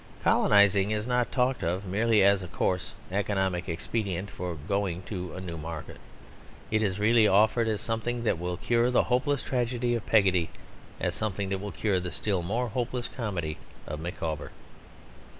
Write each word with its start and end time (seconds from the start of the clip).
Colonising 0.23 0.89
is 0.89 1.05
not 1.05 1.31
talked 1.31 1.61
of 1.63 1.85
merely 1.85 2.23
as 2.23 2.41
a 2.41 2.47
coarse, 2.47 2.93
economic 3.11 3.69
expedient 3.69 4.31
for 4.31 4.55
going 4.55 5.03
to 5.03 5.35
a 5.35 5.39
new 5.39 5.59
market. 5.59 5.97
It 6.71 6.81
is 6.81 6.97
really 6.97 7.27
offered 7.27 7.67
as 7.67 7.81
something 7.81 8.23
that 8.23 8.39
will 8.39 8.57
cure 8.57 8.89
the 8.89 9.03
hopeless 9.03 9.43
tragedy 9.43 9.93
of 9.93 10.07
Peggotty; 10.07 10.49
as 10.99 11.13
something 11.13 11.49
that 11.49 11.61
will 11.61 11.71
cure 11.71 11.99
the 11.99 12.09
still 12.09 12.41
more 12.41 12.69
hopeless 12.69 13.07
comedy 13.07 13.59
of 13.85 13.99
Micawber. 13.99 14.49